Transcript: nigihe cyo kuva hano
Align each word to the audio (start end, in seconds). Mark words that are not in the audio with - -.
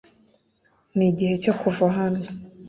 nigihe 0.95 1.35
cyo 1.43 1.53
kuva 1.59 1.85
hano 1.97 2.21